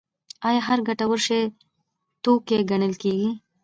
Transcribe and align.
آیا 0.47 0.61
هر 0.67 0.79
ګټور 0.87 1.19
شی 1.25 1.41
توکی 2.23 2.57
ګڼل 2.71 2.93
کیږي؟ 3.01 3.29